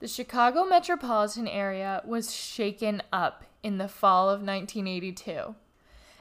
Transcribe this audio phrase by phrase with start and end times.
[0.00, 5.56] The Chicago metropolitan area was shaken up in the fall of 1982.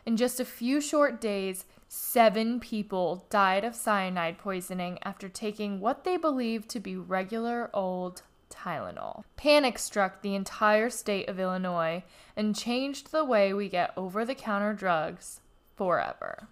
[0.05, 6.03] In just a few short days, seven people died of cyanide poisoning after taking what
[6.05, 9.23] they believed to be regular old Tylenol.
[9.35, 12.03] Panic struck the entire state of Illinois
[12.35, 15.41] and changed the way we get over the counter drugs
[15.75, 16.47] forever.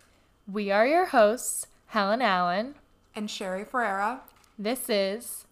[0.47, 2.75] We are your hosts, Helen Allen.
[3.15, 4.21] And Sherry Ferreira.
[4.59, 5.45] This is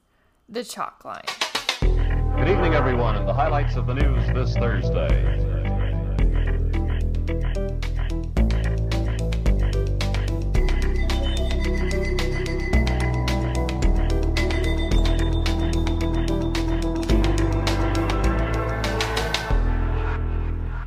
[0.48, 1.43] The Chalk Line.
[2.44, 5.40] Good evening, everyone, and the highlights of the news this Thursday.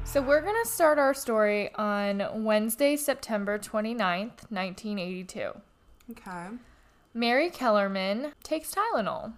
[0.05, 5.52] So, we're going to start our story on Wednesday, September 29th, 1982.
[6.11, 6.49] Okay.
[7.15, 9.33] Mary Kellerman takes Tylenol.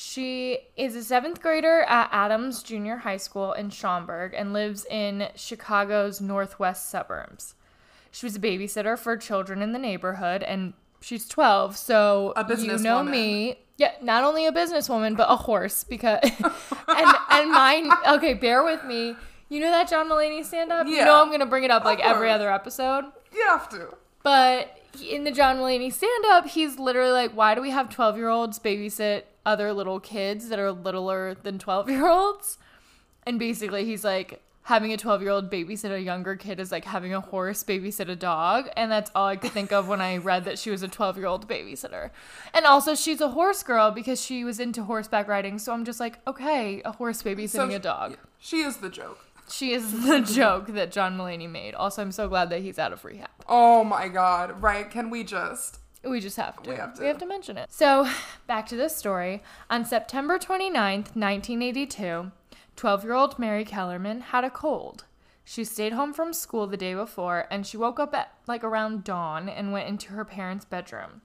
[0.00, 5.26] She is a seventh grader at Adams Junior High School in Schaumburg and lives in
[5.34, 7.56] Chicago's northwest suburbs.
[8.12, 12.54] She was a babysitter for children in the neighborhood, and she's 12, so you know
[12.54, 13.10] businesswoman.
[13.10, 13.58] me.
[13.76, 17.90] Yeah, not only a businesswoman, but a horse because and and mine.
[18.06, 19.16] Okay, bear with me.
[19.48, 20.86] You know that John Mulaney stand up?
[20.86, 23.06] You know I'm gonna bring it up like every other episode.
[23.34, 23.88] You have to.
[24.22, 28.16] But in the John Mulaney stand up, he's literally like, why do we have 12
[28.16, 32.58] year olds babysit other little kids that are littler than 12 year olds?
[33.26, 36.84] And basically, he's like, having a 12 year old babysit a younger kid is like
[36.84, 38.68] having a horse babysit a dog.
[38.76, 41.16] And that's all I could think of when I read that she was a 12
[41.16, 42.10] year old babysitter.
[42.54, 45.58] And also, she's a horse girl because she was into horseback riding.
[45.58, 48.18] So I'm just like, okay, a horse babysitting So- a dog.
[48.38, 49.18] She is the joke.
[49.50, 51.74] She is the joke that John Mulaney made.
[51.74, 53.30] Also, I'm so glad that he's out of rehab.
[53.48, 54.62] Oh my god.
[54.62, 54.90] Right.
[54.90, 55.78] Can we just.
[56.08, 56.70] We just have to.
[56.70, 57.02] We have to.
[57.02, 57.70] We have to mention it.
[57.70, 58.08] So,
[58.46, 59.42] back to this story.
[59.68, 62.32] On September 29th, 1982,
[62.76, 65.04] 12 year old Mary Kellerman had a cold.
[65.44, 69.02] She stayed home from school the day before and she woke up at like around
[69.02, 71.22] dawn and went into her parents' bedroom.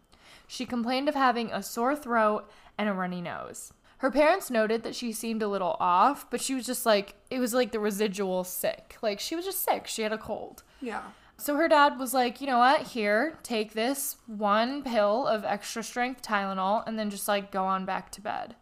[0.47, 3.73] She complained of having a sore throat and a runny nose.
[3.97, 7.39] Her parents noted that she seemed a little off, but she was just like, it
[7.39, 8.97] was like the residual sick.
[9.01, 9.87] Like, she was just sick.
[9.87, 10.63] She had a cold.
[10.81, 11.03] Yeah.
[11.43, 12.83] So her dad was like, you know what?
[12.83, 17.83] Here, take this one pill of extra strength Tylenol and then just like go on
[17.83, 18.55] back to bed.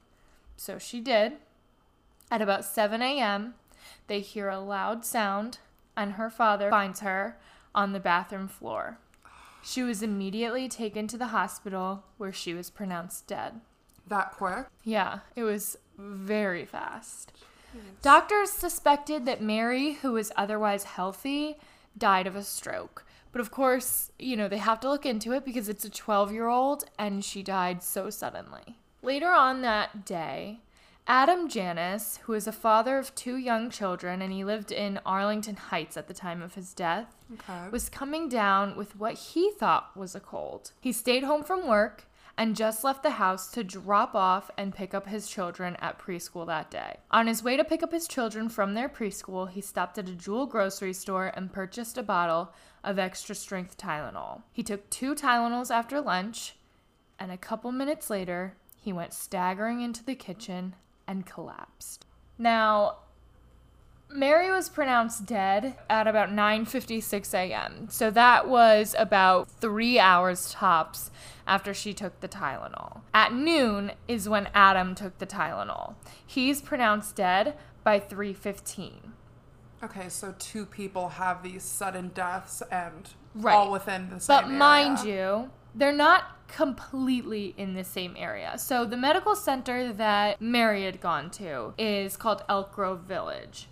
[0.58, 1.34] So she did.
[2.32, 3.54] At about 7 a.m.,
[4.08, 5.60] they hear a loud sound,
[5.96, 7.38] and her father finds her
[7.76, 8.98] on the bathroom floor.
[9.62, 13.62] She was immediately taken to the hospital where she was pronounced dead.
[14.08, 14.66] That quick.
[14.84, 17.32] Yeah, it was very fast.
[18.02, 21.60] Doctors suspected that Mary, who was otherwise healthy,
[21.98, 23.06] died of a stroke.
[23.32, 26.32] But of course, you know, they have to look into it because it's a 12
[26.34, 28.78] year old and she died so suddenly.
[29.02, 30.60] Later on that day,
[31.08, 35.56] Adam Janus, who is a father of two young children and he lived in Arlington
[35.56, 37.70] Heights at the time of his death, Okay.
[37.72, 40.72] was coming down with what he thought was a cold.
[40.82, 42.06] He stayed home from work
[42.42, 46.48] and just left the house to drop off and pick up his children at preschool
[46.48, 46.98] that day.
[47.12, 50.16] On his way to pick up his children from their preschool, he stopped at a
[50.16, 52.52] Jewel grocery store and purchased a bottle
[52.84, 54.42] of extra strength Tylenol.
[54.52, 56.56] He took two Tylenols after lunch,
[57.20, 60.74] and a couple minutes later, he went staggering into the kitchen
[61.08, 62.08] and collapsed.
[62.40, 63.01] Now,
[64.14, 67.88] Mary was pronounced dead at about 9:56 a.m.
[67.90, 71.12] So that was about 3 hours tops
[71.48, 73.02] after she took the Tylenol.
[73.14, 75.96] At noon is when Adam took the Tylenol.
[76.26, 79.14] He's pronounced dead by 3:15.
[79.84, 83.56] Okay, so two people have these sudden deaths and Right.
[83.56, 84.50] all within the same area.
[84.50, 88.58] But mind you, they're not completely in the same area.
[88.58, 93.70] So the medical center that Mary had gone to is called Elk Grove Village.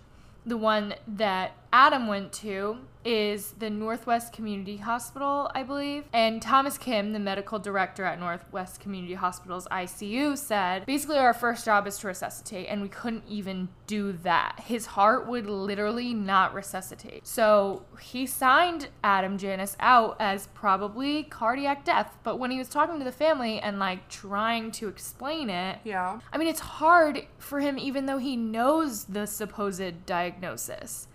[0.50, 6.04] The one that Adam went to is the Northwest Community Hospital, I believe.
[6.12, 11.64] And Thomas Kim, the medical director at Northwest Community Hospital's ICU, said basically our first
[11.64, 14.60] job is to resuscitate, and we couldn't even do that.
[14.66, 17.26] His heart would literally not resuscitate.
[17.26, 22.18] So he signed Adam Janus out as probably cardiac death.
[22.22, 26.20] But when he was talking to the family and like trying to explain it, Yeah.
[26.32, 31.08] I mean, it's hard for him, even though he knows the supposed diagnosis.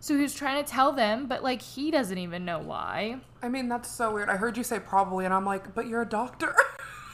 [0.00, 3.18] So he was trying to tell them, but like he doesn't even know why.
[3.42, 4.28] I mean, that's so weird.
[4.28, 6.54] I heard you say probably, and I'm like, but you're a doctor.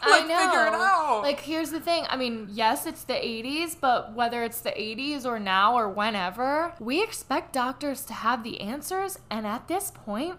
[0.07, 0.39] I know.
[0.39, 1.23] figure it out.
[1.23, 2.05] Like, here's the thing.
[2.11, 6.75] I mean, yes, it's the 80s, but whether it's the 80s or now or whenever,
[6.79, 10.37] we expect doctors to have the answers, and at this point,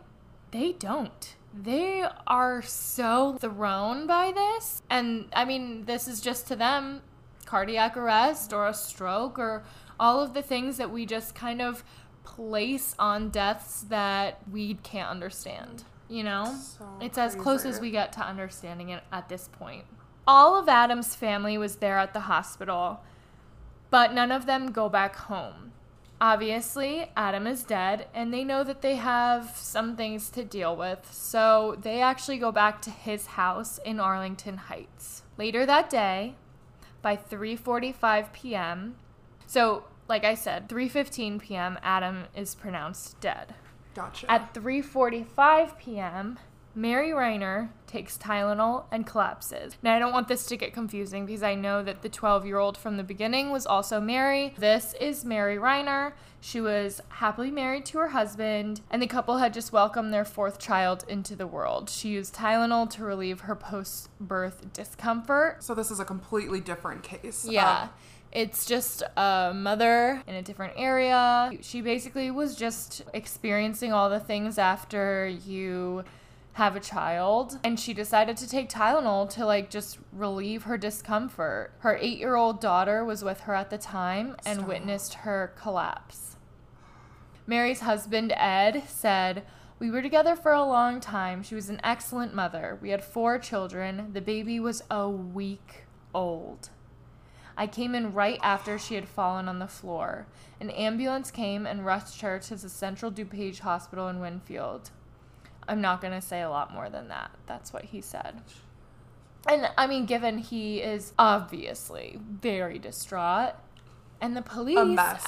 [0.52, 1.36] they don't.
[1.54, 4.84] They are so thrown by this.
[4.90, 7.02] And I mean, this is just to them
[7.46, 9.64] cardiac arrest or a stroke or
[10.00, 11.84] all of the things that we just kind of
[12.25, 15.86] place on deaths that we can't understand.
[16.10, 16.56] You know?
[16.77, 19.86] So it's as close as we get to understanding it at this point.
[20.27, 23.00] All of Adam's family was there at the hospital,
[23.89, 25.72] but none of them go back home.
[26.19, 31.10] Obviously, Adam is dead, and they know that they have some things to deal with,
[31.12, 35.24] so they actually go back to his house in Arlington Heights.
[35.38, 36.36] Later that day,
[37.01, 38.95] by 3:45 p.m.,
[39.45, 43.56] so like I said, 3:15 p.m., Adam is pronounced dead.
[43.94, 44.30] Gotcha.
[44.30, 46.40] At 3:45 p.m.,
[46.78, 49.78] Mary Reiner takes Tylenol and collapses.
[49.81, 52.98] Now I don't want this to get confusing because I know that the 12-year-old from
[52.98, 54.54] the beginning was also Mary.
[54.57, 56.12] This is Mary Reiner.
[56.42, 60.60] She was happily married to her husband, and the couple had just welcomed their fourth
[60.60, 61.90] child into the world.
[61.90, 65.63] She used Tylenol to relieve her post-birth discomfort.
[65.63, 67.48] so this is a completely different case.
[67.50, 67.84] Yeah.
[67.84, 67.90] Um,
[68.31, 71.51] It's just a mother in a different area.
[71.62, 76.04] She basically was just experiencing all the things after you
[76.54, 81.74] have a child and she decided to take Tylenol to like just relieve her discomfort.
[81.80, 84.68] Her 8-year-old daughter was with her at the time and Stop.
[84.69, 86.38] witnessed her collapse.
[87.45, 89.44] Mary's husband, Ed, said,
[89.80, 91.44] We were together for a long time.
[91.44, 92.80] She was an excellent mother.
[92.81, 94.12] We had four children.
[94.13, 95.83] The baby was a week
[96.13, 96.69] old.
[97.57, 100.28] I came in right after she had fallen on the floor.
[100.60, 104.92] An ambulance came and rushed her to the Central DuPage Hospital in Winfield.
[105.68, 107.31] I'm not going to say a lot more than that.
[107.48, 108.42] That's what he said.
[109.48, 113.56] And I mean, given he is obviously very distraught,
[114.22, 114.78] and the police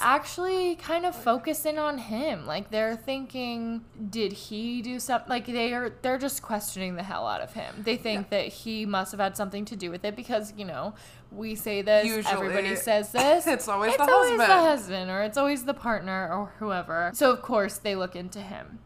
[0.00, 2.46] actually kind of focus in on him.
[2.46, 5.28] Like they're thinking, did he do something?
[5.28, 7.82] Like they are, they're just questioning the hell out of him.
[7.84, 10.94] They think that he must have had something to do with it because you know
[11.30, 13.46] we say this, Usually, everybody says this.
[13.46, 14.66] it's always it's the always the husband.
[14.68, 17.10] husband, or it's always the partner, or whoever.
[17.14, 18.78] So of course they look into him.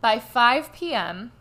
[0.00, 1.32] By 5 p.m.,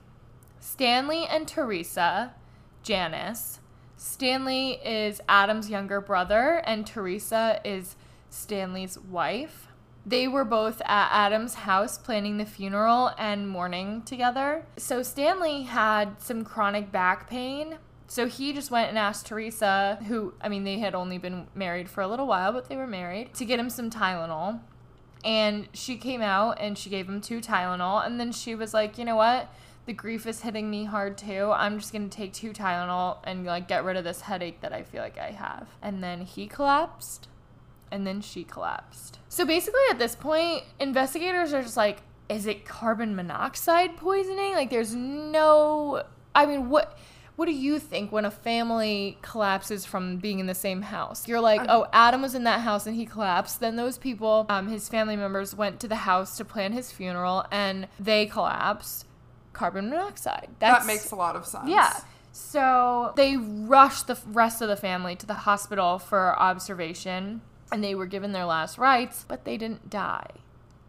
[0.59, 2.33] Stanley and Teresa,
[2.81, 3.59] Janus.
[3.95, 7.95] Stanley is Adam's younger brother, and Teresa is
[8.29, 9.67] Stanley's wife.
[10.05, 14.63] They were both at Adam's house planning the funeral and mourning together.
[14.77, 17.77] So Stanley had some chronic back pain.
[18.07, 21.89] So he just went and asked Teresa, who, I mean, they had only been married
[21.89, 24.61] for a little while, but they were married, to get him some Tylenol.
[25.25, 28.05] And she came out and she gave him two Tylenol.
[28.05, 29.53] And then she was like, you know what?
[29.87, 31.51] The grief is hitting me hard too.
[31.53, 34.83] I'm just to take two Tylenol and like get rid of this headache that I
[34.83, 35.67] feel like I have.
[35.81, 37.27] And then he collapsed.
[37.91, 39.19] And then she collapsed.
[39.29, 44.53] So basically, at this point, investigators are just like, is it carbon monoxide poisoning?
[44.53, 46.03] Like, there's no.
[46.35, 46.97] I mean, what.
[47.37, 51.27] What do you think when a family collapses from being in the same house?
[51.27, 53.59] You're like, oh, Adam was in that house and he collapsed.
[53.59, 57.45] Then those people, um, his family members, went to the house to plan his funeral
[57.51, 59.05] and they collapsed.
[59.53, 60.47] Carbon monoxide.
[60.57, 61.69] That's, that makes a lot of sense.
[61.69, 61.99] yeah.
[62.31, 67.41] So they rushed the rest of the family to the hospital for observation
[67.71, 70.29] and they were given their last rites, but they didn't die.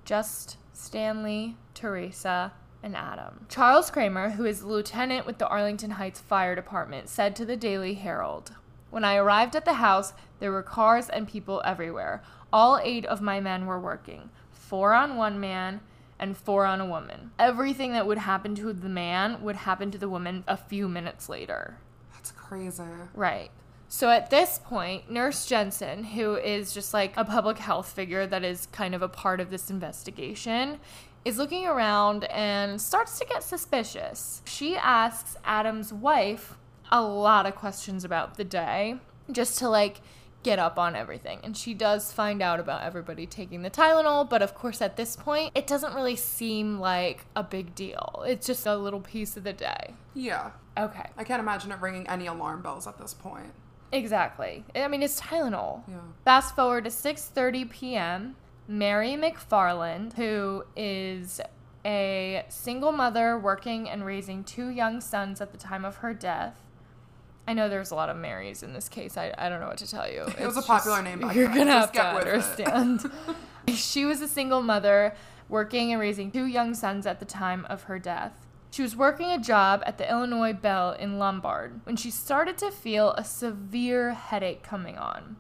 [0.05, 2.53] Just Stanley, Teresa,
[2.83, 3.47] and Adam.
[3.49, 7.57] Charles Kramer, who is the lieutenant with the Arlington Heights Fire Department, said to the
[7.57, 8.53] Daily Herald
[8.91, 12.23] When I arrived at the house, there were cars and people everywhere.
[12.53, 15.81] All eight of my men were working four on one man
[16.19, 17.31] and four on a woman.
[17.39, 21.29] Everything that would happen to the man would happen to the woman a few minutes
[21.29, 21.79] later.
[22.13, 22.85] That's crazy.
[23.15, 23.51] Right.
[23.91, 28.45] So at this point, Nurse Jensen, who is just like a public health figure that
[28.45, 30.79] is kind of a part of this investigation,
[31.25, 34.43] is looking around and starts to get suspicious.
[34.45, 36.59] She asks Adam's wife
[36.91, 38.97] a lot of questions about the day
[39.33, 40.01] just to like
[40.43, 41.41] get up on everything.
[41.43, 45.17] And she does find out about everybody taking the Tylenol, but of course at this
[45.17, 48.23] point, it doesn't really seem like a big deal.
[48.27, 49.95] It's just a little piece of the day.
[50.15, 50.51] Yeah.
[50.77, 51.09] Okay.
[51.17, 53.53] I can't imagine it ringing any alarm bells at this point.
[53.93, 54.65] Exactly.
[54.75, 55.83] I mean, it's Tylenol.
[55.89, 55.97] Yeah.
[56.25, 58.37] Fast forward to 6:30 p.m.
[58.67, 61.41] Mary McFarland, who is
[61.87, 66.61] a single mother working and raising two young sons at the time of her death.
[67.47, 69.17] I know there's a lot of Marys in this case.
[69.17, 70.27] I, I don't know what to tell you.
[70.39, 72.67] It was a popular just- name back You're gonna have to get with it.
[72.69, 73.11] understand.
[73.75, 75.15] she was a single mother
[75.49, 78.35] working and raising two young sons at the time of her death.
[78.71, 82.71] She was working a job at the Illinois Bell in Lombard when she started to
[82.71, 85.37] feel a severe headache coming on.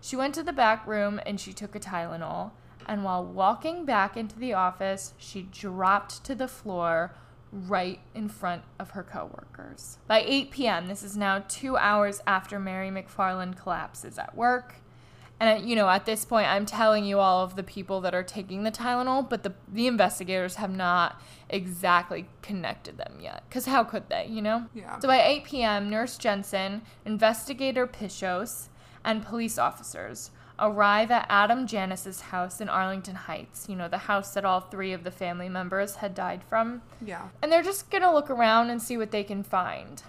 [0.00, 2.52] She went to the back room and she took a Tylenol,
[2.86, 7.12] and while walking back into the office, she dropped to the floor,
[7.52, 9.98] right in front of her coworkers.
[10.06, 14.76] By 8 p.m., this is now two hours after Mary McFarland collapses at work.
[15.40, 18.24] And you know, at this point, I'm telling you all of the people that are
[18.24, 23.44] taking the Tylenol, but the the investigators have not exactly connected them yet.
[23.50, 24.26] Cause how could they?
[24.26, 24.66] You know.
[24.74, 24.98] Yeah.
[24.98, 28.68] So by 8 p.m., Nurse Jensen, investigator Pishos,
[29.04, 33.68] and police officers arrive at Adam Janus's house in Arlington Heights.
[33.68, 36.82] You know, the house that all three of the family members had died from.
[37.04, 37.28] Yeah.
[37.42, 40.02] And they're just gonna look around and see what they can find.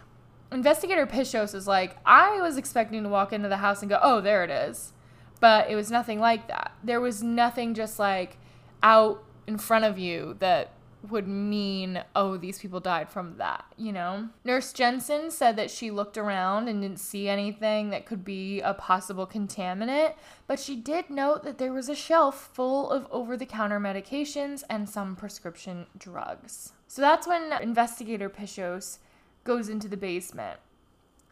[0.52, 4.20] Investigator Pishos is like, I was expecting to walk into the house and go, oh,
[4.20, 4.94] there it is.
[5.40, 6.74] But it was nothing like that.
[6.84, 8.38] There was nothing just like
[8.84, 10.72] out in front of you that
[11.08, 14.30] would mean, oh, these people died from that, you know?
[14.44, 18.74] Nurse Jensen said that she looked around and didn't see anything that could be a
[18.74, 20.14] possible contaminant,
[20.46, 24.64] but she did note that there was a shelf full of over the counter medications
[24.70, 26.74] and some prescription drugs.
[26.88, 28.98] So that's when investigator Pishos
[29.46, 30.60] goes into the basement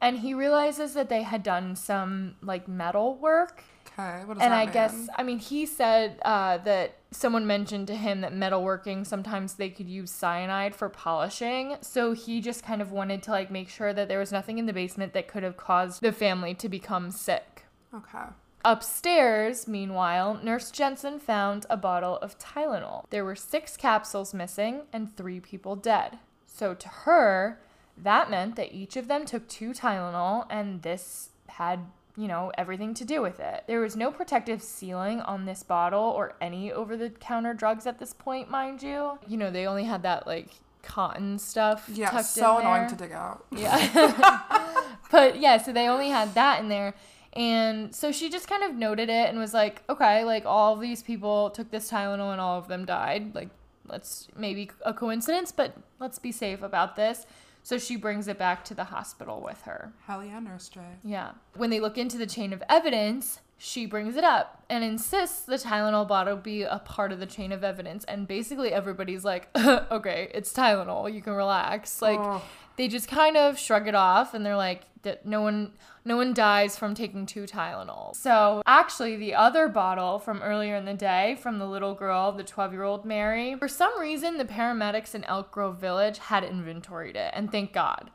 [0.01, 3.63] and he realizes that they had done some like metal work
[3.97, 4.23] Okay.
[4.25, 4.73] What does and that I mean?
[4.73, 9.69] guess, I mean, he said uh, that someone mentioned to him that metalworking sometimes they
[9.69, 11.77] could use cyanide for polishing.
[11.81, 14.65] So he just kind of wanted to like make sure that there was nothing in
[14.65, 17.65] the basement that could have caused the family to become sick.
[17.93, 18.25] Okay.
[18.65, 23.05] Upstairs, meanwhile, Nurse Jensen found a bottle of Tylenol.
[23.09, 26.19] There were six capsules missing and three people dead.
[26.45, 27.59] So to her,
[27.95, 31.85] that meant that each of them took two Tylenol, and this had,
[32.17, 33.63] you know, everything to do with it.
[33.67, 37.99] There was no protective sealing on this bottle or any over the counter drugs at
[37.99, 39.19] this point, mind you.
[39.27, 40.49] You know, they only had that like
[40.81, 41.87] cotton stuff.
[41.93, 42.21] Yeah.
[42.21, 43.45] So in annoying to dig out.
[43.51, 44.87] Yeah.
[45.11, 46.95] but yeah, so they only had that in there.
[47.33, 50.81] And so she just kind of noted it and was like, okay, like all of
[50.81, 53.35] these people took this Tylenol and all of them died.
[53.35, 53.49] Like,
[53.87, 57.27] let's maybe a coincidence, but let's be safe about this.
[57.67, 59.91] So she brings it back to the hospital with her.
[60.05, 60.79] Hell yeah, Nurse J.
[61.03, 61.31] Yeah.
[61.57, 65.55] When they look into the chain of evidence, she brings it up and insists the
[65.57, 68.05] Tylenol bottle be a part of the chain of evidence.
[68.05, 71.13] And basically, everybody's like, okay, it's Tylenol.
[71.13, 72.01] You can relax.
[72.01, 72.41] Like, Oh.
[72.77, 75.71] they just kind of shrug it off and they're like, that no one.
[76.05, 78.15] No one dies from taking two Tylenol.
[78.15, 82.45] So, actually, the other bottle from earlier in the day from the little girl, the
[82.45, 87.17] 12 year old Mary, for some reason, the paramedics in Elk Grove Village had inventoried
[87.17, 88.09] it, and thank God.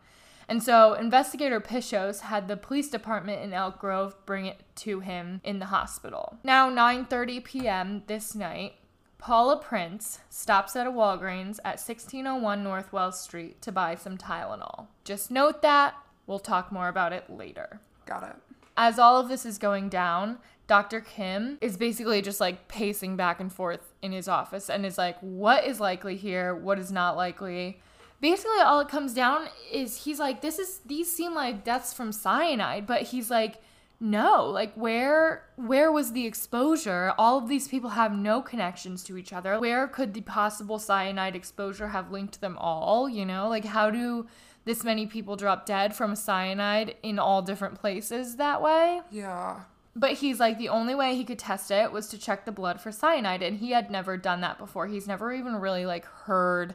[0.49, 5.41] And so investigator Pishos had the police department in Elk Grove bring it to him
[5.45, 6.39] in the hospital.
[6.43, 8.03] Now 9:30 p.m.
[8.07, 8.75] this night,
[9.19, 14.89] Paula Prince stops at a Walgreens at 1601 North Wells Street to buy some Tylenol.
[15.05, 15.95] Just note that
[16.27, 17.81] we'll talk more about it later.
[18.07, 18.37] Got it.
[18.77, 21.01] As all of this is going down, Dr.
[21.01, 25.19] Kim is basically just like pacing back and forth in his office and is like,
[25.21, 26.55] what is likely here?
[26.55, 27.81] What is not likely?
[28.21, 32.13] Basically, all it comes down is he's like, this is, these seem like deaths from
[32.13, 33.61] cyanide, but he's like,
[34.03, 37.13] no, like where where was the exposure?
[37.17, 39.61] All of these people have no connections to each other.
[39.61, 43.49] Where could the possible cyanide exposure have linked them all, you know?
[43.49, 44.27] Like how do
[44.65, 49.01] this many people drop dead from cyanide in all different places that way?
[49.11, 49.61] Yeah.
[49.95, 52.81] But he's like, the only way he could test it was to check the blood
[52.81, 54.87] for cyanide, and he had never done that before.
[54.87, 56.75] He's never even really like heard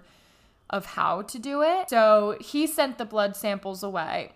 [0.69, 1.89] of how to do it.
[1.89, 4.33] So he sent the blood samples away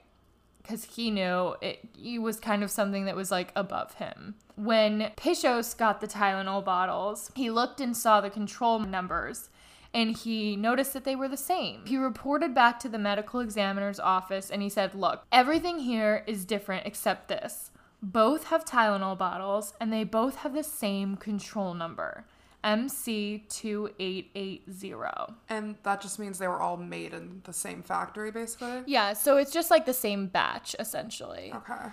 [0.61, 4.35] because he knew it, it was kind of something that was like above him.
[4.55, 9.49] When Pishos got the Tylenol bottles, he looked and saw the control numbers
[9.93, 11.81] and he noticed that they were the same.
[11.85, 16.45] He reported back to the medical examiner's office and he said, Look, everything here is
[16.45, 17.71] different except this.
[18.01, 22.25] Both have Tylenol bottles and they both have the same control number.
[22.63, 25.33] MC2880.
[25.49, 28.83] And that just means they were all made in the same factory, basically.
[28.85, 31.51] Yeah, so it's just like the same batch essentially.
[31.55, 31.87] Okay.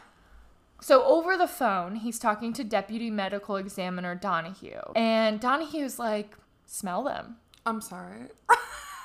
[0.81, 4.93] So over the phone, he's talking to Deputy Medical Examiner Donoghue.
[4.95, 6.37] And Donoghue's like,
[6.67, 7.38] smell them.
[7.69, 8.29] I'm sorry.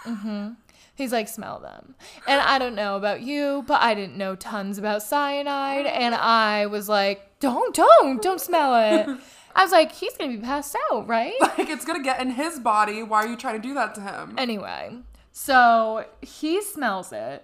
[0.06, 0.56] Mhm.
[0.96, 1.96] He's like, smell them.
[2.28, 5.86] And I don't know about you, but I didn't know tons about cyanide.
[5.88, 9.10] And I was like, don't, don't, don't smell it.
[9.56, 11.34] I was like, he's going to be passed out, right?
[11.42, 13.02] like it's gonna get in his body.
[13.04, 14.36] Why are you trying to do that to him?
[14.38, 14.98] Anyway,
[15.32, 17.44] so he smells it.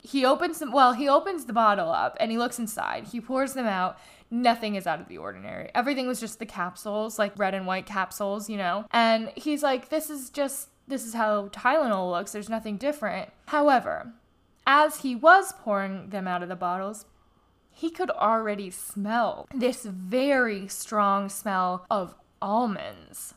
[0.00, 3.08] He opens them, well, he opens the bottle up and he looks inside.
[3.08, 3.98] He pours them out.
[4.30, 5.70] Nothing is out of the ordinary.
[5.74, 8.86] Everything was just the capsules, like red and white capsules, you know?
[8.92, 12.32] And he's like, this is just, this is how Tylenol looks.
[12.32, 13.30] There's nothing different.
[13.46, 14.12] However,
[14.66, 17.06] as he was pouring them out of the bottles,
[17.70, 23.34] he could already smell this very strong smell of almonds.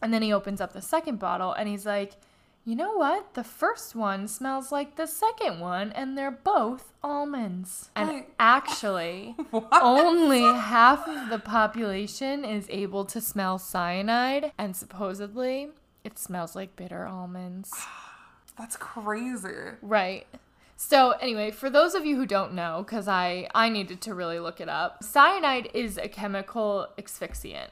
[0.00, 2.12] And then he opens up the second bottle and he's like,
[2.66, 3.34] you know what?
[3.34, 7.90] The first one smells like the second one, and they're both almonds.
[7.94, 8.26] And Wait.
[8.40, 9.36] actually,
[9.72, 15.68] only half of the population is able to smell cyanide, and supposedly
[16.02, 17.72] it smells like bitter almonds.
[18.58, 19.76] That's crazy.
[19.80, 20.26] Right.
[20.76, 24.40] So anyway, for those of you who don't know, because I I needed to really
[24.40, 27.70] look it up, cyanide is a chemical asphyxiant.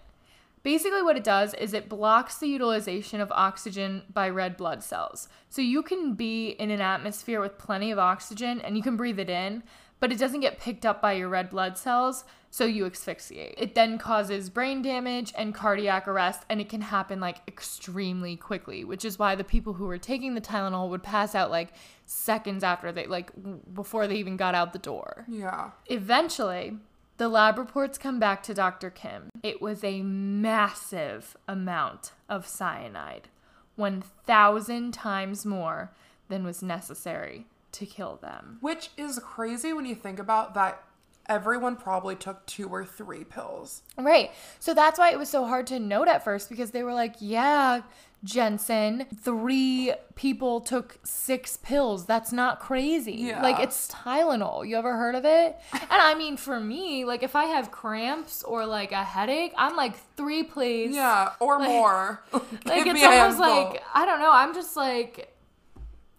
[0.64, 5.28] Basically, what it does is it blocks the utilization of oxygen by red blood cells.
[5.50, 9.20] So you can be in an atmosphere with plenty of oxygen and you can breathe
[9.20, 9.62] it in,
[10.00, 13.54] but it doesn't get picked up by your red blood cells, so you asphyxiate.
[13.58, 18.84] It then causes brain damage and cardiac arrest, and it can happen like extremely quickly,
[18.84, 21.72] which is why the people who were taking the Tylenol would pass out like
[22.06, 23.30] seconds after they, like,
[23.74, 25.24] before they even got out the door.
[25.28, 25.70] Yeah.
[25.86, 26.78] Eventually,
[27.16, 28.90] the lab reports come back to Dr.
[28.90, 29.30] Kim.
[29.42, 33.28] It was a massive amount of cyanide,
[33.76, 35.92] 1,000 times more
[36.28, 38.58] than was necessary to kill them.
[38.60, 40.82] Which is crazy when you think about that
[41.26, 43.82] everyone probably took two or three pills.
[43.96, 44.30] Right.
[44.58, 47.16] So that's why it was so hard to note at first because they were like,
[47.18, 47.82] yeah,
[48.24, 52.06] Jensen, three people took six pills.
[52.06, 53.12] That's not crazy.
[53.12, 53.42] Yeah.
[53.42, 54.66] Like, it's Tylenol.
[54.66, 55.56] You ever heard of it?
[55.72, 59.76] and I mean, for me, like, if I have cramps or like a headache, I'm
[59.76, 60.94] like, three, please.
[60.94, 62.22] Yeah, or more.
[62.64, 64.32] Like, Give it's almost like, I don't know.
[64.32, 65.34] I'm just like,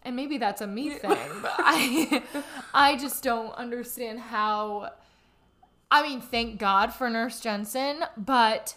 [0.04, 2.22] and maybe that's a me thing, but I,
[2.74, 4.92] I just don't understand how.
[5.90, 8.76] I mean, thank God for Nurse Jensen, but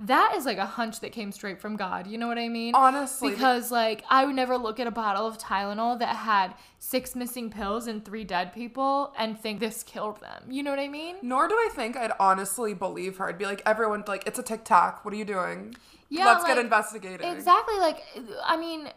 [0.00, 2.06] that is like a hunch that came straight from God.
[2.06, 2.74] You know what I mean?
[2.74, 7.16] Honestly, Because like I would never look at a bottle of Tylenol that had six
[7.16, 10.44] missing pills and three dead people and think this killed them.
[10.50, 11.16] You know what I mean?
[11.22, 13.28] Nor do I think I'd honestly believe her.
[13.28, 15.04] I'd be like, everyone, like, it's a tic tac.
[15.04, 15.74] What are you doing?
[16.10, 17.22] Yeah, Let's get investigated.
[17.22, 17.76] Exactly.
[17.78, 18.02] Like,
[18.44, 18.88] I mean,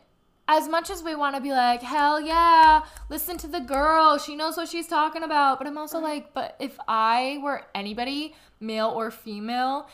[0.48, 4.17] as much as we want to be like, hell yeah, listen to the girl.
[4.17, 5.58] She knows what she's talking about.
[5.58, 9.88] But I'm also like, but if I were anybody, male or female,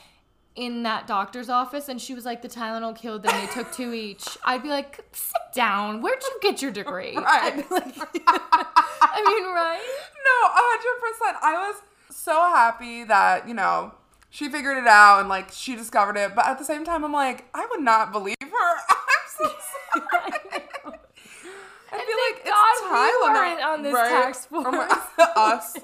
[0.58, 3.94] in that doctor's office and she was like, the Tylenol killed them, they took two
[3.94, 6.02] each, I'd be like, sit down.
[6.02, 7.16] Where'd you get your degree?
[7.18, 7.54] Right.
[7.54, 7.96] I'd be like,
[8.28, 9.80] I mean, right?
[10.26, 11.38] No, 100%.
[11.44, 13.94] I was so happy that, you know,
[14.30, 16.36] she figured it out and, like, she discovered it.
[16.36, 18.48] But at the same time, I'm like, I would not believe her.
[18.90, 19.56] I'm so
[19.94, 20.34] sorry.
[21.90, 25.38] I feel like God it's Tylenol, weren't on this task Or force.
[25.38, 25.78] us.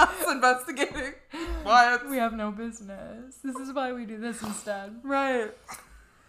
[0.00, 1.14] Us investigating.
[1.62, 2.08] What?
[2.08, 3.36] We have no business.
[3.42, 4.96] This is why we do this instead.
[5.02, 5.50] Right.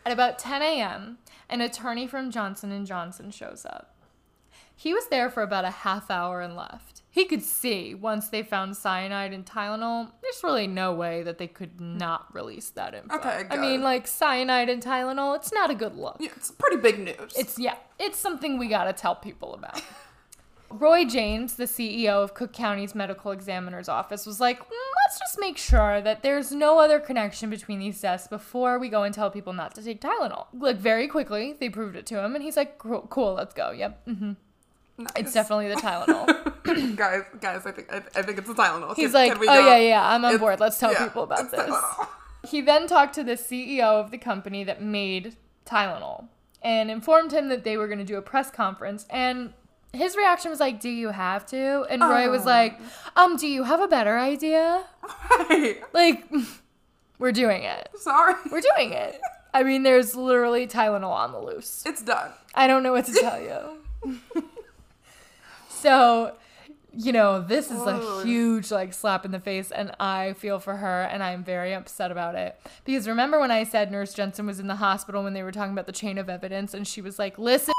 [0.05, 3.95] At about 10 a.m., an attorney from Johnson & Johnson shows up.
[4.75, 7.03] He was there for about a half hour and left.
[7.11, 11.47] He could see once they found cyanide and Tylenol, there's really no way that they
[11.47, 13.17] could not release that info.
[13.17, 13.83] Okay, I mean, good.
[13.83, 16.17] like cyanide and Tylenol, it's not a good look.
[16.19, 17.33] Yeah, it's pretty big news.
[17.37, 19.81] It's yeah, it's something we got to tell people about.
[20.73, 24.71] Roy James, the CEO of Cook County's medical examiner's office, was like, "Mm,
[25.05, 29.03] let's just make sure that there's no other connection between these deaths before we go
[29.03, 30.47] and tell people not to take Tylenol.
[30.53, 33.71] Like, very quickly, they proved it to him, and he's like, cool, cool let's go.
[33.71, 34.03] Yep.
[34.05, 34.31] hmm
[35.15, 36.27] It's definitely the Tylenol.
[36.95, 38.95] guys, guys, I think I, I think it's the Tylenol.
[38.95, 39.67] He's Can- like, can oh, go?
[39.67, 40.59] yeah, yeah, I'm on It's- board.
[40.59, 41.59] Let's tell yeah, people about this.
[41.59, 42.07] Tylenol.
[42.47, 46.27] He then talked to the CEO of the company that made Tylenol
[46.63, 49.05] and informed him that they were going to do a press conference.
[49.09, 49.53] And
[49.93, 52.45] his reaction was like, "Do you have to?" And Roy was Oh.
[52.45, 52.79] like,
[53.15, 54.83] "Um, do you have a better idea?"
[55.49, 55.81] Right.
[55.93, 56.23] Like,
[57.19, 57.89] we're doing it.
[57.97, 58.35] Sorry.
[58.51, 59.19] We're doing it.
[59.53, 61.83] I mean, there's literally Tylenol on the loose.
[61.85, 62.31] It's done.
[62.55, 64.43] I don't know what to tell you.
[65.69, 66.33] so,
[66.93, 68.23] you know, this is a Oh.
[68.23, 72.11] huge like slap in the face and I feel for her and I'm very upset
[72.11, 72.59] about it.
[72.85, 75.73] Because remember when I said Nurse Jensen was in the hospital when they were talking
[75.73, 77.73] about the chain of evidence and she was like, "Listen,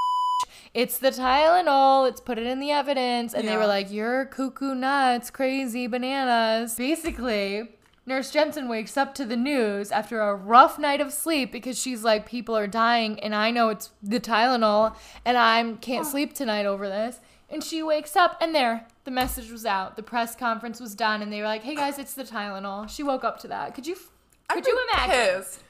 [0.75, 2.05] it's the Tylenol.
[2.05, 6.75] Let's put it in the evidence." And they were like, "You're cuckoo nuts, crazy bananas."
[6.77, 7.69] Basically,
[8.05, 12.03] Nurse Jensen wakes up to the news after a rough night of sleep because she's
[12.03, 16.67] like, people are dying, and I know it's the Tylenol, and I can't sleep tonight
[16.67, 17.21] over this.
[17.49, 19.97] And she wakes up, and there, the message was out.
[19.97, 23.03] The press conference was done, and they were like, "Hey guys, it's the Tylenol." She
[23.03, 23.75] woke up to that.
[23.75, 23.95] Could you?
[23.95, 25.41] Could I'd you imagine?
[25.43, 25.61] Pissed.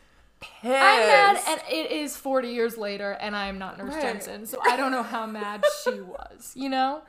[0.43, 0.75] Pissed.
[0.75, 4.03] I'm mad, and it is 40 years later, and I am not Nurse Right.
[4.03, 6.53] Jensen, so I don't know how mad she was.
[6.55, 7.03] You know?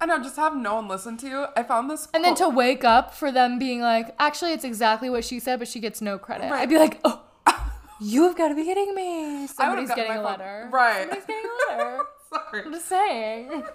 [0.00, 1.46] I know, just have no one listen to you.
[1.56, 2.06] I found this.
[2.14, 5.58] And then to wake up for them being like, actually, it's exactly what she said,
[5.58, 6.50] but she gets no credit.
[6.50, 6.60] Right.
[6.60, 7.20] I'd be like, oh,
[8.00, 9.46] you have got to be kidding me.
[9.48, 10.68] Somebody's getting a phone- letter.
[10.70, 11.00] Right.
[11.00, 12.02] Somebody's getting a letter.
[12.30, 12.64] Sorry.
[12.64, 13.64] I'm just saying.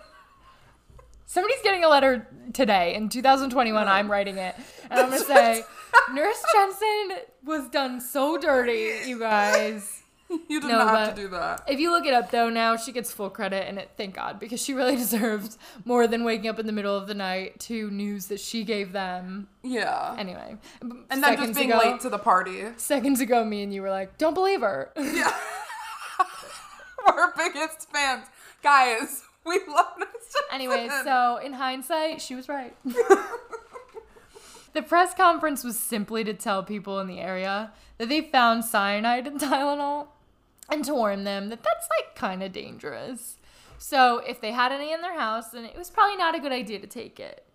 [1.34, 3.88] Somebody's getting a letter today in 2021.
[3.88, 4.54] I'm writing it.
[4.92, 5.64] And I'm going to say,
[6.14, 10.04] Nurse Jensen was done so dirty, you guys.
[10.30, 11.64] You did No, not have to do that.
[11.68, 14.40] If you look it up though, now she gets full credit, and it thank God
[14.40, 17.90] because she really deserves more than waking up in the middle of the night to
[17.90, 19.48] news that she gave them.
[19.64, 20.16] Yeah.
[20.16, 20.58] Anyway,
[21.10, 22.64] And then just being ago, late to the party.
[22.78, 25.34] seconds ago, me and you were like, "Don't believe her." Yeah.
[27.08, 28.26] We're biggest fans.
[28.62, 30.08] Guys, we love Miss
[30.52, 32.76] anyway, so in hindsight, she was right.
[34.74, 39.28] the press conference was simply to tell people in the area that they found cyanide
[39.28, 40.08] in Tylenol
[40.70, 43.38] and to warn them that that's like kind of dangerous.
[43.78, 46.54] So if they had any in their house, then it was probably not a good
[46.54, 47.46] idea to take it.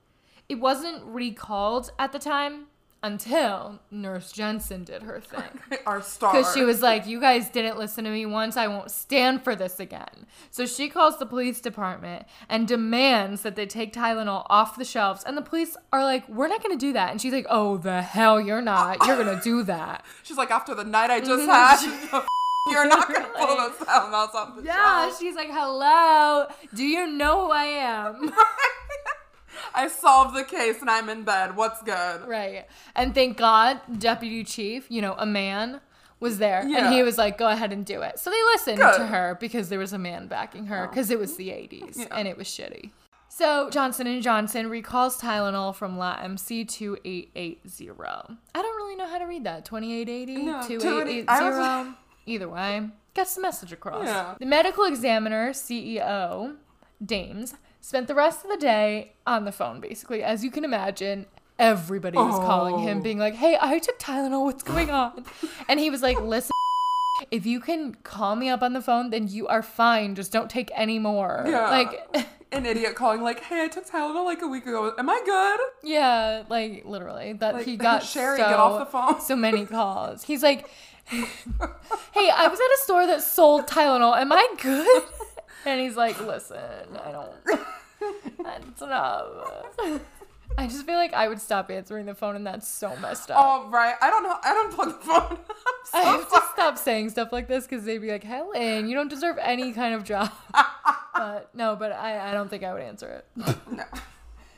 [0.49, 2.67] It wasn't recalled at the time
[3.03, 5.79] until Nurse Jensen did her thing.
[5.87, 6.33] our star.
[6.33, 8.57] Because she was like, You guys didn't listen to me once.
[8.57, 10.27] I won't stand for this again.
[10.51, 15.23] So she calls the police department and demands that they take Tylenol off the shelves.
[15.25, 17.11] And the police are like, We're not going to do that.
[17.13, 19.07] And she's like, Oh, the hell, you're not.
[19.07, 20.05] You're going to do that.
[20.23, 22.23] She's like, after the night I just had,
[22.71, 25.07] you're not gonna pull those Tylenols off the Yeah.
[25.09, 25.19] shelf.
[25.19, 26.47] She's like, Hello.
[26.75, 28.31] Do you know who I am?
[29.75, 31.57] I solved the case and I'm in bed.
[31.57, 32.27] What's good?
[32.27, 32.67] right.
[32.95, 35.81] And thank God, Deputy Chief, you know, a man.
[36.21, 38.97] Was there and he was like, "Go ahead and do it." So they listened Good.
[38.97, 40.89] to her because there was a man backing her oh.
[40.89, 42.07] because it was the '80s Yeah.
[42.11, 42.91] and it was shitty.
[43.29, 47.91] So Johnson and Johnson recalls Tylenol from La MC 2880.
[48.53, 49.65] I don't really know how to read that.
[49.65, 51.29] 2880, No, 2880.
[51.29, 51.95] I was-
[52.27, 54.05] Either way, gets the message across.
[54.05, 54.35] Yeah.
[54.39, 56.57] The medical examiner, CEO,
[57.05, 60.23] Dames, spent the rest of the day on the phone basically.
[60.23, 61.27] As you can imagine,
[61.59, 63.03] everybody was calling him Oh.
[63.03, 64.45] being like, "Hey, I took Tylenol.
[64.45, 65.25] What's going on?"
[65.69, 66.51] And he was like, "Listen,
[67.31, 70.15] if you can call me up on the phone, then you are fine.
[70.15, 71.71] Just don't take any more." Yeah.
[71.71, 74.93] Like An idiot calling like, "Hey, I took Tylenol like a week ago.
[74.99, 78.87] Am I good?" Yeah, like literally that Like, he got Sherry, so, get off the
[78.87, 79.21] phone.
[79.21, 80.25] so many calls.
[80.25, 80.67] He's like,
[81.11, 84.17] "Hey, I was at a store that sold Tylenol.
[84.19, 85.03] Am I good?"
[85.65, 86.59] And he's like, "Listen,
[87.05, 87.33] I don't.
[88.43, 89.27] That's enough."
[90.57, 93.37] I just feel like I would stop answering the phone, and that's so messed up.
[93.39, 93.95] Oh right.
[94.01, 94.37] I don't know.
[94.43, 95.39] I don't plug the phone.
[95.95, 98.95] I so have to stop saying stuff like this because they'd be like, Helen, you
[98.95, 100.31] don't deserve any kind of job.
[101.15, 103.27] but no, but I, I don't think I would answer it.
[103.71, 103.85] No.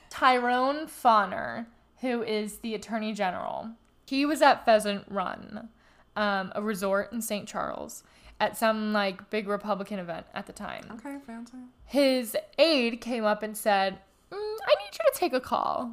[0.08, 1.66] Tyrone Fahner,
[2.00, 3.70] who is the Attorney General,
[4.06, 5.68] he was at Pheasant Run,
[6.16, 7.46] um, a resort in St.
[7.46, 8.02] Charles,
[8.40, 10.84] at some like big Republican event at the time.
[10.92, 11.58] Okay, fancy.
[11.84, 13.98] His aide came up and said,
[14.32, 15.92] mm, I need you to take a call.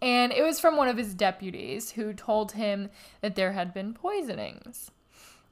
[0.00, 3.94] And it was from one of his deputies who told him that there had been
[3.94, 4.90] poisonings.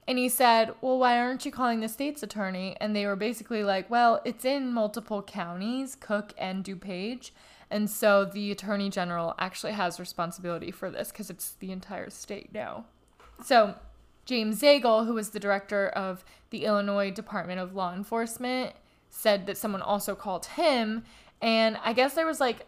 [0.08, 2.76] And he said, Well, why aren't you calling the state's attorney?
[2.80, 7.30] And they were basically like, Well, it's in multiple counties, Cook and DuPage.
[7.70, 12.52] And so the attorney general actually has responsibility for this because it's the entire state
[12.52, 12.86] now.
[13.44, 13.76] So
[14.30, 18.74] James Zagel, who was the director of the Illinois Department of Law Enforcement,
[19.08, 21.02] said that someone also called him.
[21.42, 22.64] And I guess there was like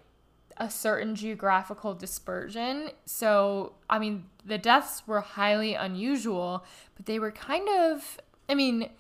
[0.57, 2.91] a certain geographical dispersion.
[3.05, 6.65] So, I mean, the deaths were highly unusual,
[6.97, 8.91] but they were kind of, I mean,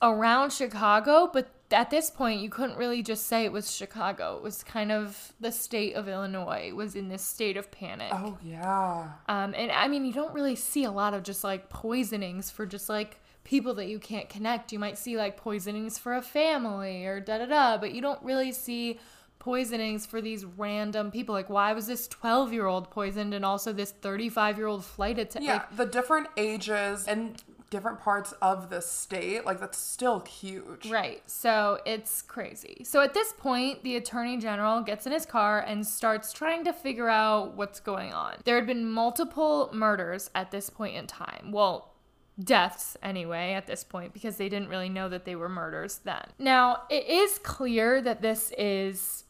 [0.00, 4.36] around Chicago, but at this point you couldn't really just say it was Chicago.
[4.36, 8.10] It was kind of the state of Illinois was in this state of panic.
[8.12, 9.10] Oh yeah.
[9.28, 12.66] Um, and I mean, you don't really see a lot of just like poisonings for
[12.66, 14.72] just like people that you can't connect.
[14.72, 18.22] You might see like poisonings for a family or da da da, but you don't
[18.22, 18.98] really see
[19.38, 21.34] poisonings for these random people.
[21.34, 25.18] Like, why was this 12 year old poisoned and also this 35 year old flight
[25.18, 25.44] attendant?
[25.44, 30.88] Yeah, the different ages and different parts of the state, like that's still huge.
[30.90, 31.22] Right.
[31.26, 32.82] So it's crazy.
[32.84, 36.72] So at this point, the attorney general gets in his car and starts trying to
[36.72, 38.36] figure out what's going on.
[38.44, 41.50] There had been multiple murders at this point in time.
[41.50, 41.94] Well,
[42.42, 46.24] deaths anyway at this point because they didn't really know that they were murders then.
[46.38, 49.24] Now, it is clear that this is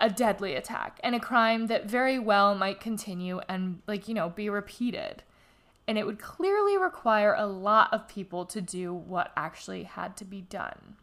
[0.00, 4.28] a deadly attack and a crime that very well might continue and like, you know,
[4.28, 5.22] be repeated
[5.86, 10.24] and it would clearly require a lot of people to do what actually had to
[10.24, 10.96] be done.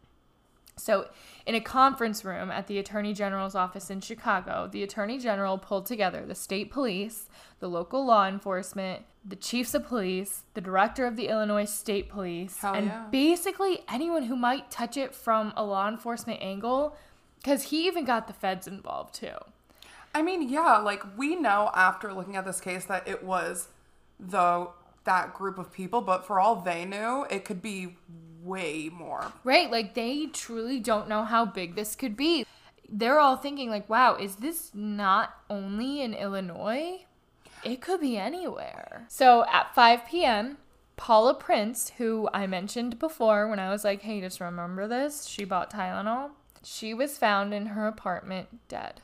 [0.76, 1.08] So,
[1.46, 5.84] in a conference room at the Attorney General's office in Chicago, the Attorney General pulled
[5.84, 11.16] together the state police, the local law enforcement, the chiefs of police, the director of
[11.16, 13.06] the Illinois State Police, Hell and yeah.
[13.10, 16.96] basically anyone who might touch it from a law enforcement angle,
[17.36, 19.36] because he even got the feds involved too.
[20.14, 23.68] I mean, yeah, like we know after looking at this case that it was
[24.20, 24.68] the
[25.04, 27.96] that group of people, but for all they knew, it could be
[28.42, 29.32] way more.
[29.44, 29.70] Right?
[29.70, 32.46] Like they truly don't know how big this could be.
[32.88, 37.06] They're all thinking like, "Wow, is this not only in Illinois?
[37.64, 40.58] It could be anywhere." So at 5 p.m.,
[41.00, 45.46] Paula Prince, who I mentioned before when I was like, hey, just remember this, she
[45.46, 46.32] bought Tylenol.
[46.62, 49.00] She was found in her apartment dead.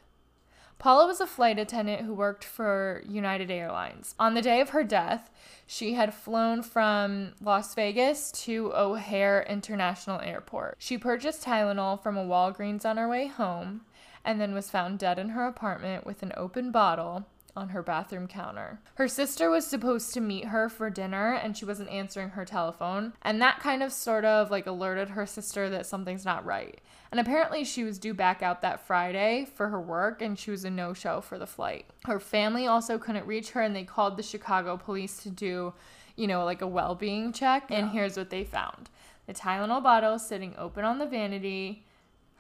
[0.79, 4.15] Paula was a flight attendant who worked for United Airlines.
[4.19, 5.31] On the day of her death,
[5.67, 10.77] she had flown from Las Vegas to O'Hare International Airport.
[10.79, 13.83] She purchased Tylenol from a Walgreens on her way home
[14.25, 18.29] and then was found dead in her apartment with an open bottle on her bathroom
[18.29, 18.81] counter.
[18.95, 23.15] Her sister was supposed to meet her for dinner and she wasn't answering her telephone,
[23.23, 26.81] and that kind of sort of like alerted her sister that something's not right.
[27.11, 30.65] And apparently, she was due back out that Friday for her work and she was
[30.65, 31.87] a no show for the flight.
[32.05, 35.73] Her family also couldn't reach her and they called the Chicago police to do,
[36.17, 37.71] you know, like a well being check.
[37.71, 38.91] And here's what they found
[39.27, 41.86] the Tylenol bottle sitting open on the vanity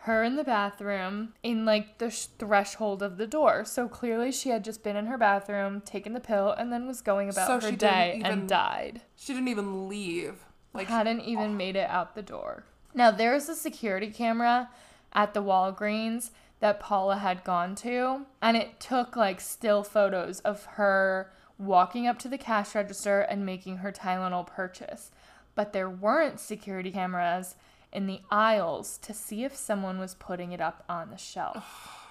[0.06, 3.64] her in the bathroom in like the sh- threshold of the door.
[3.64, 7.00] So clearly she had just been in her bathroom, taken the pill, and then was
[7.02, 9.02] going about So her she day even- and died.
[9.16, 10.44] She didn't even leave.
[10.72, 11.54] Like Hadn't even oh.
[11.54, 12.64] made it out the door.
[12.94, 14.70] Now there's a security camera
[15.12, 20.64] at the Walgreens that Paula had gone to, and it took like still photos of
[20.76, 25.10] her walking up to the cash register and making her Tylenol purchase.
[25.54, 27.56] But there weren't security cameras
[27.96, 31.64] in the aisles to see if someone was putting it up on the shelf.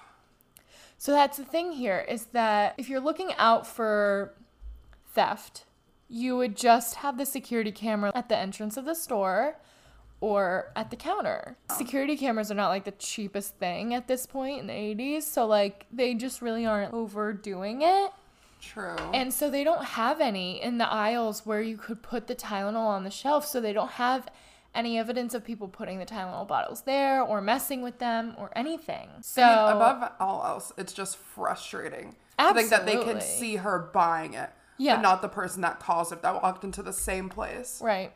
[0.98, 4.32] So that's the thing here is that if you're looking out for
[5.12, 5.66] theft,
[6.08, 9.58] you would just have the security camera at the entrance of the store
[10.22, 11.58] or at the counter.
[11.76, 15.46] Security cameras are not like the cheapest thing at this point in the 80s, so
[15.46, 18.10] like they just really aren't overdoing it.
[18.62, 18.96] true.
[19.12, 22.86] And so they don't have any in the aisles where you could put the Tylenol
[22.86, 24.28] on the shelf, so they don't have
[24.76, 29.08] any evidence of people putting the Tylenol bottles there or messing with them or anything.
[29.22, 33.56] So I mean, above all else, it's just frustrating to think that they can see
[33.56, 34.96] her buying it, Yeah.
[34.96, 37.80] but not the person that caused it that walked into the same place.
[37.82, 38.12] Right.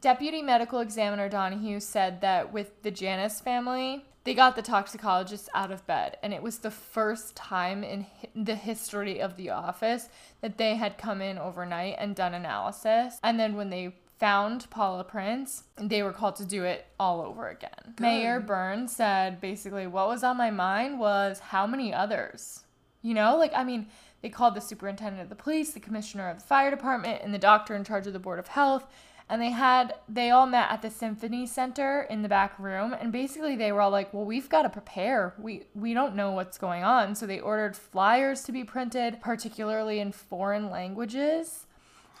[0.00, 5.70] Deputy Medical Examiner Donoghue said that with the Janus family, they got the toxicologist out
[5.72, 10.08] of bed, and it was the first time in hi- the history of the office
[10.40, 13.18] that they had come in overnight and done analysis.
[13.22, 17.48] And then when they found Paula Prince, they were called to do it all over
[17.48, 17.94] again.
[17.98, 22.64] Mayor Burns said basically, what was on my mind was how many others?
[23.02, 23.88] You know, like, I mean,
[24.22, 27.38] they called the superintendent of the police, the commissioner of the fire department, and the
[27.38, 28.86] doctor in charge of the board of health.
[29.28, 32.92] And they had, they all met at the Symphony Center in the back room.
[32.92, 35.34] And basically, they were all like, well, we've got to prepare.
[35.38, 37.14] We, we don't know what's going on.
[37.14, 41.66] So they ordered flyers to be printed, particularly in foreign languages.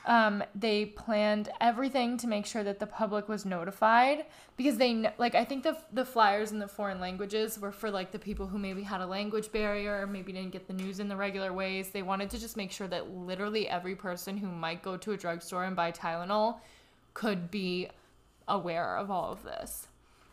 [0.04, 5.36] Um, they planned everything to make sure that the public was notified because they like
[5.36, 8.58] I think the the flyers in the foreign languages were for like the people who
[8.58, 11.90] maybe had a language barrier or maybe didn't get the news in the regular ways.
[11.90, 15.16] They wanted to just make sure that literally every person who might go to a
[15.16, 16.58] drugstore and buy Tylenol
[17.14, 17.88] could be
[18.48, 19.86] aware of all of this.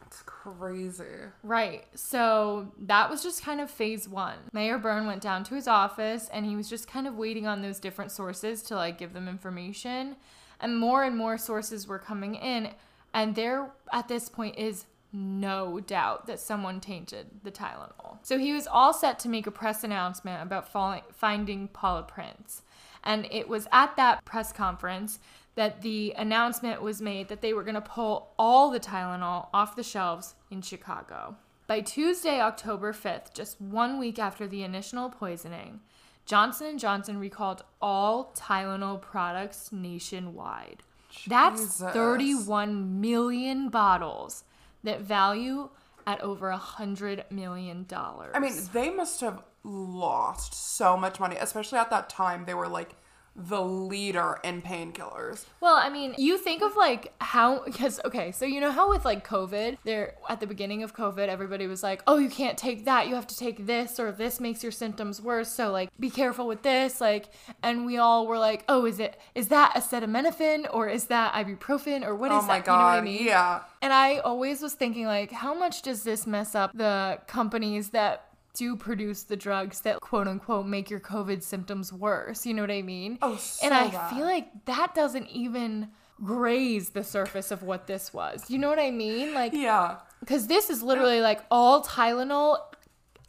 [0.09, 1.03] It's crazy.
[1.43, 1.85] Right.
[1.93, 4.37] So that was just kind of phase one.
[4.51, 7.61] Mayor Byrne went down to his office and he was just kind of waiting on
[7.61, 10.15] those different sources to like give them information.
[10.59, 12.71] And more and more sources were coming in.
[13.13, 18.17] And there, at this point, is no doubt that someone tainted the Tylenol.
[18.21, 22.61] So he was all set to make a press announcement about falling, finding Paula Prince.
[23.03, 25.19] And it was at that press conference
[25.55, 29.75] that the announcement was made that they were going to pull all the Tylenol off
[29.75, 31.35] the shelves in Chicago.
[31.67, 35.81] By Tuesday, October 5th, just one week after the initial poisoning,
[36.25, 40.83] Johnson & Johnson recalled all Tylenol products nationwide.
[41.27, 44.43] That's 31 million bottles
[44.83, 45.69] that value
[46.07, 48.31] at over a hundred million dollars.
[48.33, 52.45] I mean, they must have lost so much money, especially at that time.
[52.45, 52.95] They were like
[53.35, 55.45] the leader in painkillers.
[55.61, 59.05] Well, I mean, you think of like how because okay, so you know how with
[59.05, 62.85] like COVID, there at the beginning of COVID, everybody was like, "Oh, you can't take
[62.85, 63.07] that.
[63.07, 65.51] You have to take this or this makes your symptoms worse.
[65.51, 67.29] So like be careful with this." Like
[67.63, 72.05] and we all were like, "Oh, is it is that acetaminophen or is that ibuprofen
[72.05, 73.25] or what oh is oh my that?" You know what I mean?
[73.25, 73.61] yeah.
[73.81, 78.28] And I always was thinking like, how much does this mess up the companies that
[78.59, 82.45] do produce the drugs that quote unquote make your COVID symptoms worse?
[82.45, 83.17] You know what I mean?
[83.21, 84.09] Oh, and I bad.
[84.15, 85.89] feel like that doesn't even
[86.21, 88.49] graze the surface of what this was.
[88.51, 89.33] You know what I mean?
[89.33, 89.99] Like, Yeah.
[90.19, 92.57] because this is literally like all Tylenol.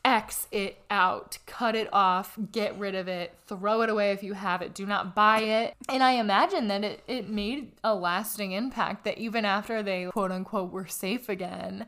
[0.02, 4.32] X it out, cut it off, get rid of it, throw it away if you
[4.32, 5.74] have it, do not buy it.
[5.90, 10.32] And I imagine that it, it made a lasting impact that even after they quote
[10.32, 11.84] unquote were safe again,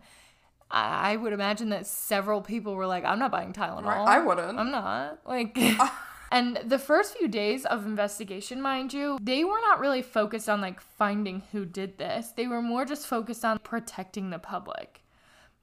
[0.72, 3.84] I would imagine that several people were like, I'm not buying Tylenol.
[3.84, 4.58] Right, I wouldn't.
[4.58, 5.20] I'm not.
[5.26, 5.58] Like,
[6.32, 10.62] And the first few days of investigation, mind you, they were not really focused on
[10.62, 12.28] like finding who did this.
[12.28, 15.02] They were more just focused on protecting the public.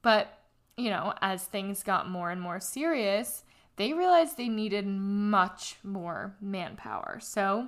[0.00, 0.38] But,
[0.76, 3.42] you know, as things got more and more serious,
[3.74, 7.18] they realized they needed much more manpower.
[7.20, 7.66] So,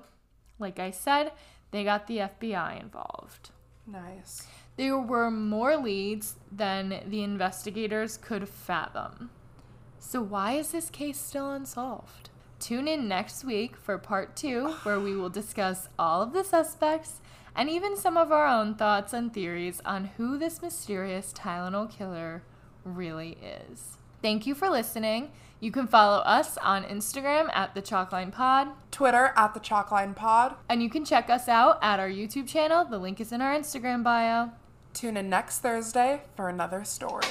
[0.61, 1.33] like I said,
[1.73, 3.51] they got the FBI involved.
[3.85, 4.47] Nice.
[4.83, 9.31] There were more leads than the investigators could fathom.
[10.01, 12.31] So, why is this case still unsolved?
[12.59, 17.21] Tune in next week for part two, where we will discuss all of the suspects
[17.55, 22.43] and even some of our own thoughts and theories on who this mysterious Tylenol killer
[22.83, 23.99] really is.
[24.21, 25.31] Thank you for listening.
[25.61, 30.57] You can follow us on Instagram at the Chalkline Pod, Twitter at the Chalkline Pod.
[30.69, 32.85] and you can check us out at our YouTube channel.
[32.85, 34.51] The link is in our Instagram bio.
[34.95, 37.25] Tune in next Thursday for another story.